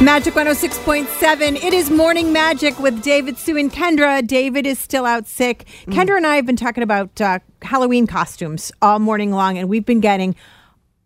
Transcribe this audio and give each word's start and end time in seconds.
Magic 0.00 0.34
106.7. 0.34 1.56
It 1.56 1.74
is 1.74 1.90
Morning 1.90 2.32
Magic 2.32 2.78
with 2.78 3.02
David, 3.02 3.36
Sue, 3.36 3.56
and 3.56 3.70
Kendra. 3.72 4.24
David 4.24 4.64
is 4.64 4.78
still 4.78 5.04
out 5.04 5.26
sick. 5.26 5.64
Kendra 5.86 6.16
and 6.16 6.24
I 6.24 6.36
have 6.36 6.46
been 6.46 6.54
talking 6.54 6.84
about 6.84 7.20
uh, 7.20 7.40
Halloween 7.62 8.06
costumes 8.06 8.70
all 8.80 9.00
morning 9.00 9.32
long, 9.32 9.58
and 9.58 9.68
we've 9.68 9.84
been 9.84 9.98
getting 9.98 10.36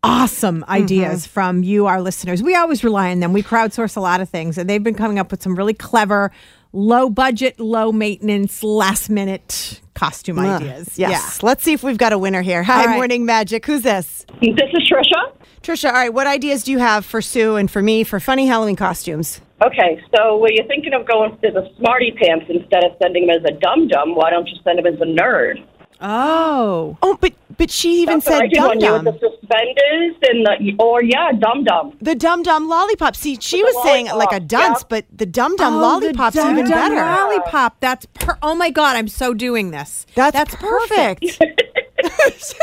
awesome 0.03 0.63
ideas 0.69 1.27
from 1.27 1.63
you, 1.63 1.87
our 1.87 2.03
listeners. 2.03 2.43
We 2.43 2.55
always 2.55 2.85
rely 2.85 3.11
on 3.13 3.21
them. 3.21 3.33
We 3.33 3.43
crowdsource 3.43 3.97
a 3.97 4.01
lot 4.01 4.21
of 4.21 4.29
things, 4.29 4.59
and 4.59 4.69
they've 4.69 4.83
been 4.83 4.95
coming 4.95 5.19
up 5.19 5.31
with 5.31 5.43
some 5.43 5.55
really 5.57 5.75
clever, 5.75 6.31
low 6.73 7.11
budget, 7.11 7.61
low 7.61 7.93
maintenance, 7.93 8.63
last 8.63 9.11
minute 9.11 9.81
costume 9.95 10.39
ideas. 10.39 10.99
Yes. 10.99 11.43
Let's 11.43 11.63
see 11.63 11.73
if 11.73 11.83
we've 11.83 11.99
got 11.99 12.13
a 12.13 12.19
winner 12.19 12.43
here. 12.43 12.63
Hi, 12.63 12.81
All 12.81 12.87
right. 12.87 12.97
Morning 12.97 13.25
Magic. 13.25 13.65
Who's 13.67 13.83
this? 13.83 14.27
This 14.41 14.71
is 14.73 14.91
Trisha. 14.91 15.33
Trisha, 15.63 15.89
all 15.89 15.95
right, 15.95 16.13
what 16.13 16.27
ideas 16.27 16.65
do 16.65 16.73
you 16.73 16.79
have 16.79 17.07
for 17.07 17.23
Sue 17.23 17.55
and 17.55 17.71
for 17.71 17.81
me 17.81 18.03
for 18.03 18.19
funny 18.19 18.49
Halloween 18.49 18.75
costumes? 18.75 19.41
Okay, 19.65 20.03
so 20.17 20.39
were 20.39 20.51
you 20.51 20.65
thinking 20.67 20.93
of 20.93 21.07
going 21.07 21.33
as 21.45 21.55
the 21.55 21.71
smarty 21.79 22.11
pants 22.11 22.47
instead 22.49 22.83
of 22.83 22.97
sending 23.01 23.25
him 23.25 23.31
as 23.31 23.45
a 23.45 23.53
dum 23.53 23.87
dum? 23.87 24.17
Why 24.17 24.31
don't 24.31 24.49
you 24.49 24.57
send 24.65 24.81
him 24.81 24.87
as 24.87 25.01
a 25.01 25.05
nerd? 25.05 25.65
Oh. 26.01 26.99
Oh, 27.01 27.17
but 27.21 27.33
but 27.59 27.71
she 27.71 28.03
even 28.03 28.17
That's 28.17 28.27
said 28.27 28.41
did 28.41 28.55
dum 28.55 28.67
one 28.67 28.81
year 28.81 28.91
dum. 28.91 29.19
The 29.43 29.49
suspenders 29.49 30.17
and 30.31 30.47
the, 30.47 30.83
or 30.83 31.03
yeah, 31.03 31.33
dum 31.33 31.65
dum. 31.65 31.97
The 32.01 32.15
dum 32.15 32.43
dum 32.43 32.69
lollipop. 32.69 33.17
See, 33.17 33.37
she 33.41 33.63
was 33.63 33.75
the 33.75 33.83
saying 33.83 34.07
like 34.07 34.33
a 34.33 34.41
dunce, 34.41 34.81
yeah. 34.81 34.87
but 34.89 35.05
the 35.15 35.27
dum 35.27 35.57
dum 35.57 35.75
Oh, 35.75 35.79
lollipop's 35.81 36.37
the 36.37 36.43
even 36.51 36.65
dum-dum 36.69 36.95
better. 36.95 37.23
Lollipop. 37.23 37.81
That's 37.81 38.07
per- 38.15 38.39
oh 38.43 38.55
my 38.55 38.71
god! 38.71 38.97
I'm 38.97 39.09
so 39.09 39.35
doing 39.35 39.71
this. 39.71 40.07
That's, 40.15 40.33
That's 40.37 40.55
perfect. 40.57 41.43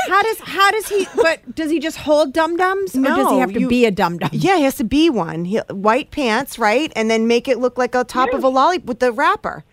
How 0.10 0.22
does 0.22 0.40
how 0.40 0.70
does 0.72 0.90
he? 0.90 1.08
But 1.16 1.56
does 1.56 1.72
he 1.72 1.80
just 1.80 1.98
hold 1.98 2.34
dum 2.34 2.58
dums, 2.58 2.94
or 2.96 3.02
does 3.04 3.18
he 3.18 3.24
No, 3.36 3.40
have 3.40 3.54
to 3.54 3.62
you- 3.62 3.68
be 3.70 3.86
a 3.86 3.92
dum 3.92 4.18
dum? 4.18 4.30
yeah, 4.34 4.58
he 4.58 4.64
has 4.64 4.76
to 4.78 4.84
be 4.84 5.10
one. 5.10 5.46
He, 5.46 5.58
white 5.70 6.12
pants, 6.12 6.60
right? 6.60 6.92
And 6.96 7.10
then 7.10 7.26
make 7.28 7.48
it 7.48 7.58
look 7.58 7.78
like 7.78 7.96
a 7.96 8.04
top 8.04 8.34
of 8.34 8.44
a 8.44 8.50
lollipop 8.50 8.86
with 8.88 9.00
the 9.00 9.12
wrapper. 9.14 9.64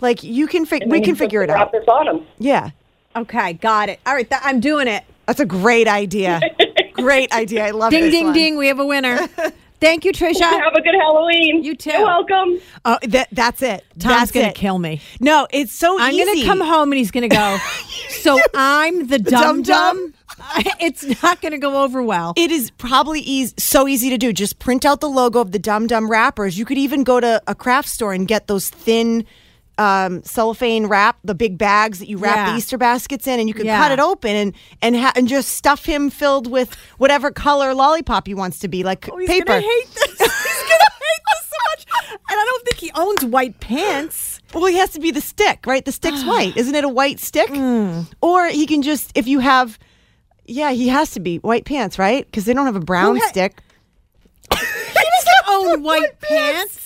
Like 0.00 0.24
you 0.24 0.48
can 0.48 0.66
fig- 0.66 0.82
And 0.82 0.90
we 0.90 1.00
can 1.00 1.14
figure 1.14 1.42
it 1.44 1.46
the 1.48 1.52
out. 1.54 1.72
wrappers 1.72 1.86
on 1.86 2.08
him. 2.08 2.26
Yeah. 2.38 2.70
Okay, 3.14 3.52
got 3.54 3.88
it. 3.90 4.00
All 4.06 4.14
right, 4.14 4.28
th- 4.28 4.40
I'm 4.44 4.58
doing 4.58 4.88
it. 4.88 5.04
That's 5.32 5.40
a 5.40 5.46
great 5.46 5.88
idea. 5.88 6.42
great 6.92 7.32
idea. 7.32 7.64
I 7.64 7.70
love 7.70 7.90
it. 7.90 7.96
Ding, 7.96 8.04
this 8.04 8.12
ding, 8.12 8.24
one. 8.26 8.34
ding. 8.34 8.56
We 8.58 8.66
have 8.66 8.78
a 8.78 8.84
winner. 8.84 9.26
Thank 9.80 10.04
you, 10.04 10.12
Trisha. 10.12 10.40
Have 10.42 10.74
a 10.74 10.82
good 10.82 10.94
Halloween. 10.94 11.64
You 11.64 11.74
too. 11.74 11.90
You're 11.90 12.04
welcome. 12.04 12.60
Oh, 12.84 12.98
that, 13.04 13.28
that's 13.32 13.62
it. 13.62 13.82
Tom's 13.98 14.14
that's 14.14 14.30
gonna 14.30 14.48
it. 14.48 14.54
kill 14.54 14.78
me. 14.78 15.00
No, 15.20 15.48
it's 15.50 15.72
so 15.72 15.98
easy. 15.98 16.04
I'm 16.04 16.14
easy. 16.14 16.42
gonna 16.44 16.58
come 16.58 16.68
home 16.68 16.92
and 16.92 16.98
he's 16.98 17.10
gonna 17.10 17.28
go. 17.28 17.58
so 18.10 18.38
I'm 18.54 19.06
the 19.06 19.18
dum 19.18 19.62
dum-dum? 19.62 20.12
It's 20.78 21.22
not 21.22 21.40
gonna 21.40 21.56
go 21.56 21.82
over 21.82 22.02
well. 22.02 22.34
It 22.36 22.50
is 22.50 22.70
probably 22.72 23.20
easy, 23.20 23.54
so 23.56 23.88
easy 23.88 24.10
to 24.10 24.18
do. 24.18 24.34
Just 24.34 24.58
print 24.58 24.84
out 24.84 25.00
the 25.00 25.08
logo 25.08 25.40
of 25.40 25.52
the 25.52 25.58
Dum 25.58 25.86
Dum 25.86 26.10
wrappers. 26.10 26.58
You 26.58 26.66
could 26.66 26.78
even 26.78 27.04
go 27.04 27.20
to 27.20 27.42
a 27.46 27.54
craft 27.54 27.88
store 27.88 28.12
and 28.12 28.28
get 28.28 28.48
those 28.48 28.68
thin 28.68 29.24
um, 29.78 30.22
cellophane 30.22 30.86
wrap, 30.86 31.18
the 31.24 31.34
big 31.34 31.56
bags 31.58 31.98
that 31.98 32.08
you 32.08 32.18
wrap 32.18 32.36
Yeah. 32.36 32.52
the 32.52 32.58
Easter 32.58 32.76
baskets 32.78 33.26
in, 33.26 33.40
and 33.40 33.48
you 33.48 33.54
can 33.54 33.66
Yeah. 33.66 33.78
cut 33.80 33.90
it 33.92 33.98
open 34.00 34.34
and 34.36 34.54
and 34.82 34.96
ha- 34.96 35.12
and 35.16 35.26
just 35.28 35.50
stuff 35.54 35.84
him 35.84 36.10
filled 36.10 36.50
with 36.50 36.74
whatever 36.98 37.30
color 37.30 37.74
lollipop 37.74 38.26
he 38.26 38.34
wants 38.34 38.58
to 38.60 38.68
be, 38.68 38.82
like 38.84 39.08
Oh, 39.10 39.16
he's 39.16 39.28
paper. 39.28 39.46
gonna 39.46 39.60
hate 39.62 39.88
this. 39.94 40.10
he's 40.18 40.18
gonna 40.18 40.92
hate 41.00 41.22
this 41.26 41.48
so 41.48 41.56
much. 41.70 41.86
And 42.30 42.38
I 42.40 42.44
don't 42.44 42.64
think 42.64 42.76
he 42.78 42.90
owns 42.94 43.24
white 43.24 43.60
pants. 43.60 44.40
Well, 44.54 44.66
he 44.66 44.76
has 44.76 44.90
to 44.90 45.00
be 45.00 45.10
the 45.10 45.20
stick, 45.22 45.64
right? 45.66 45.84
The 45.84 45.92
stick's 45.92 46.22
white. 46.26 46.56
Isn't 46.56 46.74
it 46.74 46.84
a 46.84 46.88
white 46.88 47.18
stick? 47.20 47.48
Hmm. 47.48 48.02
Or 48.20 48.46
he 48.48 48.66
can 48.66 48.82
just, 48.82 49.10
if 49.14 49.26
you 49.26 49.38
have, 49.40 49.78
yeah, 50.44 50.72
he 50.72 50.88
has 50.88 51.12
to 51.12 51.20
be 51.20 51.38
white 51.38 51.64
pants, 51.64 51.98
right? 51.98 52.26
Because 52.26 52.44
they 52.44 52.52
don't 52.52 52.66
have 52.66 52.76
a 52.76 52.80
brown 52.80 53.16
ha- 53.16 53.28
stick. 53.28 53.60
He 54.50 54.58
doesn't 54.58 55.48
own 55.48 55.82
white 55.82 56.20
pants. 56.20 56.78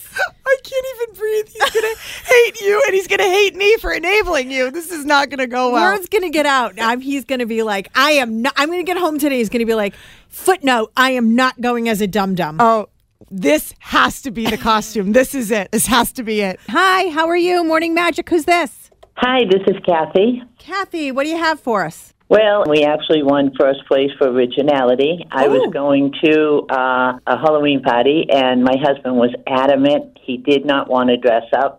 I 0.46 0.56
can't 0.62 0.86
even 0.94 1.14
breathe. 1.18 1.48
He's 1.48 1.70
gonna 1.70 1.94
hate 2.26 2.60
you, 2.60 2.82
and 2.86 2.94
he's 2.94 3.06
gonna 3.06 3.22
hate 3.22 3.54
me 3.54 3.76
for 3.78 3.92
enabling 3.92 4.50
you. 4.50 4.70
This 4.70 4.90
is 4.90 5.04
not 5.04 5.30
gonna 5.30 5.46
go 5.46 5.72
well. 5.72 5.92
Word's 5.92 6.08
gonna 6.08 6.30
get 6.30 6.46
out. 6.46 6.74
I'm, 6.80 7.00
he's 7.00 7.24
gonna 7.24 7.46
be 7.46 7.62
like, 7.62 7.88
I 7.94 8.12
am 8.12 8.42
not. 8.42 8.52
I'm 8.56 8.68
gonna 8.70 8.82
get 8.82 8.98
home 8.98 9.18
today. 9.18 9.38
He's 9.38 9.48
gonna 9.48 9.66
be 9.66 9.74
like, 9.74 9.94
footnote. 10.28 10.92
I 10.96 11.10
am 11.12 11.34
not 11.34 11.60
going 11.60 11.88
as 11.88 12.00
a 12.00 12.06
dum 12.06 12.34
dum. 12.34 12.56
Oh, 12.60 12.88
this 13.30 13.74
has 13.80 14.22
to 14.22 14.30
be 14.30 14.46
the 14.46 14.58
costume. 14.58 15.12
This 15.12 15.34
is 15.34 15.50
it. 15.50 15.70
This 15.72 15.86
has 15.86 16.12
to 16.12 16.22
be 16.22 16.40
it. 16.42 16.60
Hi, 16.68 17.08
how 17.10 17.28
are 17.28 17.36
you? 17.36 17.64
Morning 17.64 17.94
Magic. 17.94 18.28
Who's 18.28 18.44
this? 18.44 18.90
Hi, 19.16 19.44
this 19.50 19.62
is 19.66 19.76
Kathy. 19.86 20.42
Kathy. 20.58 21.10
What 21.12 21.24
do 21.24 21.30
you 21.30 21.38
have 21.38 21.58
for 21.60 21.84
us? 21.84 22.12
Well, 22.28 22.64
we 22.68 22.82
actually 22.82 23.22
won 23.22 23.52
first 23.58 23.86
place 23.86 24.10
for 24.18 24.26
originality. 24.28 25.24
I 25.30 25.46
Oh. 25.46 25.50
was 25.50 25.72
going 25.72 26.12
to 26.24 26.66
uh, 26.68 27.18
a 27.26 27.38
Halloween 27.38 27.82
party, 27.82 28.26
and 28.28 28.64
my 28.64 28.74
husband 28.82 29.16
was 29.16 29.32
adamant 29.46 30.18
he 30.22 30.36
did 30.36 30.66
not 30.66 30.90
want 30.90 31.08
to 31.10 31.16
dress 31.16 31.44
up. 31.56 31.78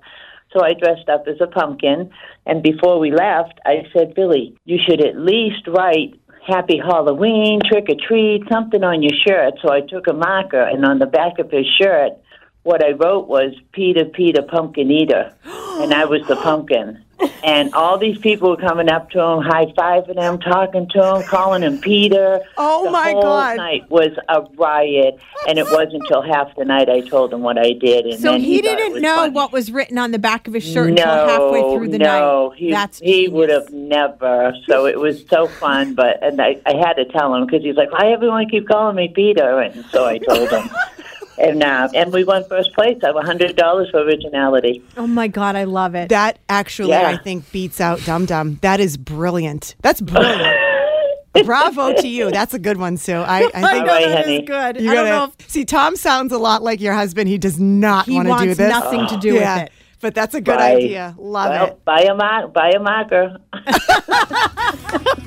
So 0.57 0.63
I 0.63 0.73
dressed 0.73 1.07
up 1.09 1.25
as 1.27 1.39
a 1.39 1.47
pumpkin. 1.47 2.09
And 2.45 2.63
before 2.63 2.99
we 2.99 3.11
left, 3.11 3.59
I 3.65 3.83
said, 3.93 4.15
Billy, 4.15 4.55
you 4.65 4.77
should 4.87 5.05
at 5.05 5.17
least 5.17 5.67
write 5.67 6.19
Happy 6.47 6.77
Halloween, 6.77 7.59
trick 7.69 7.85
or 7.89 7.95
treat, 8.07 8.43
something 8.51 8.83
on 8.83 9.03
your 9.03 9.13
shirt. 9.27 9.55
So 9.61 9.71
I 9.71 9.81
took 9.81 10.07
a 10.07 10.13
marker, 10.13 10.61
and 10.61 10.85
on 10.85 10.99
the 10.99 11.05
back 11.05 11.39
of 11.39 11.51
his 11.51 11.65
shirt, 11.79 12.13
what 12.63 12.83
I 12.83 12.91
wrote 12.91 13.27
was 13.27 13.53
Peter, 13.71 14.05
Peter, 14.05 14.41
Pumpkin 14.41 14.89
Eater. 14.89 15.33
And 15.45 15.93
I 15.93 16.05
was 16.05 16.21
the 16.27 16.37
pumpkin. 16.37 17.03
And 17.43 17.73
all 17.73 17.97
these 17.97 18.17
people 18.19 18.49
were 18.49 18.57
coming 18.57 18.89
up 18.89 19.09
to 19.11 19.19
him, 19.21 19.41
high 19.41 19.65
fiving 19.77 20.17
him, 20.21 20.39
talking 20.39 20.87
to 20.89 21.15
him, 21.15 21.23
calling 21.23 21.63
him 21.63 21.79
Peter. 21.79 22.41
Oh, 22.57 22.85
the 22.85 22.91
my 22.91 23.11
whole 23.11 23.21
God. 23.21 23.57
night 23.57 23.89
was 23.89 24.09
a 24.29 24.41
riot, 24.55 25.17
and 25.47 25.57
it 25.57 25.65
wasn't 25.65 25.93
until 26.03 26.21
half 26.21 26.55
the 26.55 26.65
night 26.65 26.89
I 26.89 27.01
told 27.01 27.33
him 27.33 27.41
what 27.41 27.57
I 27.57 27.71
did. 27.73 28.05
And 28.05 28.19
So 28.19 28.37
he, 28.37 28.61
thought 28.61 28.77
didn't 28.77 29.01
know 29.01 29.15
funny. 29.15 29.33
what 29.33 29.51
was 29.51 29.71
written 29.71 29.97
on 29.97 30.11
the 30.11 30.19
back 30.19 30.47
of 30.47 30.53
his 30.53 30.63
shirt 30.63 30.93
no, 30.93 31.01
until 31.03 31.27
halfway 31.27 31.61
through 31.75 31.87
the 31.89 31.97
no, 31.99 32.49
night. 32.49 32.57
he, 32.57 32.71
That's 32.71 32.99
he 32.99 33.27
would 33.27 33.49
have 33.49 33.71
never. 33.71 34.53
So 34.67 34.85
it 34.85 34.99
was 34.99 35.23
so 35.29 35.47
fun, 35.47 35.95
but 35.95 36.21
and 36.21 36.39
I, 36.41 36.59
I 36.65 36.75
had 36.75 36.93
to 36.93 37.05
tell 37.05 37.33
him 37.33 37.45
because 37.45 37.63
he's 37.63 37.75
like, 37.75 37.91
"Why 37.91 38.11
everyone 38.11 38.47
keep 38.49 38.67
calling 38.67 38.95
me 38.95 39.07
Peter?" 39.07 39.59
And 39.61 39.85
so 39.85 40.05
I 40.05 40.17
told 40.19 40.49
him, 40.49 40.69
and 41.37 41.63
uh, 41.63 41.87
and 41.93 42.11
we 42.13 42.23
won 42.23 42.43
first 42.49 42.73
place. 42.73 42.97
I 43.03 43.07
have 43.07 43.15
a 43.15 43.21
hundred 43.21 43.55
dollars 43.55 43.89
for 43.91 43.99
originality. 44.01 44.83
Oh 44.97 45.07
my 45.07 45.27
god, 45.27 45.55
I 45.55 45.63
love 45.65 45.95
it. 45.95 46.09
That 46.09 46.39
actually, 46.49 46.89
Yeah. 46.89 47.07
I 47.09 47.17
think, 47.17 47.51
beats 47.51 47.79
out 47.81 48.03
Dum 48.05 48.25
Dum. 48.25 48.59
That 48.61 48.79
is 48.79 48.97
brilliant. 48.97 49.75
That's 49.81 50.01
brilliant. 50.01 50.57
Bravo 51.45 51.93
to 51.93 52.07
you. 52.07 52.31
That's 52.31 52.55
a 52.55 52.59
good 52.59 52.77
one, 52.77 52.97
Sue. 52.97 53.13
I, 53.13 53.37
I 53.37 53.41
think 53.51 53.55
I 53.55 53.71
know 53.73 53.79
All 53.79 53.85
right, 53.85 54.07
that 54.07 54.27
is 54.27 54.39
good. 54.47 54.81
you 54.81 54.89
I 54.91 54.95
don't 54.95 55.05
gotta- 55.05 55.09
know 55.09 55.33
if 55.39 55.49
see. 55.49 55.65
Tom 55.65 55.95
sounds 55.95 56.31
a 56.33 56.37
lot 56.39 56.63
like 56.63 56.81
your 56.81 56.93
husband. 56.93 57.29
He 57.29 57.37
does 57.37 57.59
not 57.59 58.07
he 58.07 58.15
want 58.15 58.27
to 58.27 58.39
do 58.39 58.53
this. 58.55 58.57
He 58.57 58.63
wants 58.63 58.85
nothing 58.91 59.07
to 59.09 59.17
do 59.17 59.35
yeah, 59.35 59.55
with 59.55 59.63
it. 59.67 59.71
but 60.01 60.15
that's 60.15 60.33
a 60.33 60.41
good 60.41 60.55
Right. 60.55 60.77
idea. 60.77 61.13
Love 61.19 61.49
well, 61.51 61.65
it. 61.67 61.85
buy 61.85 62.01
a 62.01 62.15
mar- 62.15 62.47
buy 62.47 62.71
a 62.71 62.79
marker. 62.79 63.37